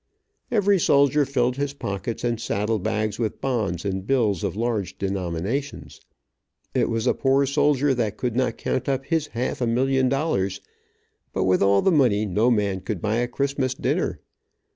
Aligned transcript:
Every 0.49 0.79
soldier 0.79 1.25
filled 1.27 1.57
his 1.57 1.75
pockets 1.75 2.23
and 2.23 2.41
saddle 2.41 2.79
bags 2.79 3.19
with 3.19 3.39
bonds 3.39 3.85
and 3.85 4.07
bills 4.07 4.43
of 4.43 4.55
large 4.55 4.97
denominations. 4.97 6.01
It 6.73 6.89
was 6.89 7.05
a 7.05 7.13
poor 7.13 7.45
soldier 7.45 7.93
that 7.93 8.17
could 8.17 8.35
not 8.35 8.57
count 8.57 8.89
up 8.89 9.05
his 9.05 9.27
half 9.27 9.61
a 9.61 9.67
million 9.67 10.09
dollars, 10.09 10.59
but 11.33 11.43
with 11.43 11.61
all 11.61 11.83
the 11.83 11.91
money 11.91 12.25
no 12.25 12.49
man 12.49 12.81
could 12.81 12.99
buy 12.99 13.17
a 13.17 13.27
Christmas 13.27 13.75
dinner. 13.75 14.19